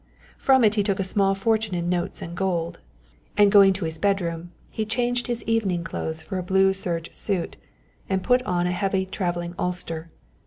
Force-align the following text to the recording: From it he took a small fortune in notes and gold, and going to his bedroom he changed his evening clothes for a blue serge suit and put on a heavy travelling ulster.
From 0.35 0.63
it 0.63 0.73
he 0.73 0.81
took 0.81 0.99
a 0.99 1.03
small 1.03 1.35
fortune 1.35 1.75
in 1.75 1.87
notes 1.87 2.23
and 2.23 2.35
gold, 2.35 2.79
and 3.37 3.51
going 3.51 3.71
to 3.73 3.85
his 3.85 3.99
bedroom 3.99 4.51
he 4.71 4.83
changed 4.83 5.27
his 5.27 5.43
evening 5.43 5.83
clothes 5.83 6.23
for 6.23 6.39
a 6.39 6.43
blue 6.43 6.73
serge 6.73 7.13
suit 7.13 7.55
and 8.09 8.23
put 8.23 8.41
on 8.41 8.65
a 8.65 8.71
heavy 8.71 9.05
travelling 9.05 9.53
ulster. 9.59 10.09